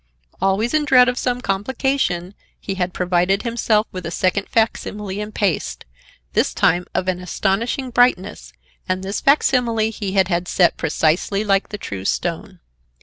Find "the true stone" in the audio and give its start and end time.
11.69-12.61